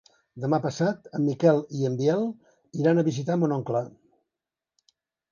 Demà 0.43 0.57
passat 0.61 1.09
en 1.17 1.25
Miquel 1.25 1.59
i 1.79 1.83
en 1.89 1.97
Biel 1.99 2.25
iran 2.85 3.01
a 3.01 3.03
visitar 3.09 3.35
mon 3.43 3.53
oncle. 3.59 3.83